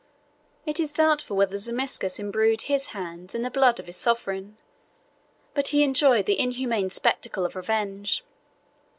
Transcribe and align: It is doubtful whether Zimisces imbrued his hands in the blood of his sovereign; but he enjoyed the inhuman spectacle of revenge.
It 0.65 0.79
is 0.79 0.91
doubtful 0.91 1.37
whether 1.37 1.57
Zimisces 1.59 2.17
imbrued 2.19 2.63
his 2.63 2.87
hands 2.87 3.35
in 3.35 3.43
the 3.43 3.51
blood 3.51 3.79
of 3.79 3.85
his 3.85 3.97
sovereign; 3.97 4.57
but 5.53 5.67
he 5.67 5.83
enjoyed 5.83 6.25
the 6.25 6.39
inhuman 6.39 6.89
spectacle 6.89 7.45
of 7.45 7.55
revenge. 7.55 8.23